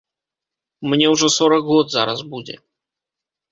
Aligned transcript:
Мне 0.93 1.11
ўжо 1.13 1.29
сорак 1.37 1.63
год 1.69 1.85
зараз 1.99 2.19
будзе. 2.35 2.55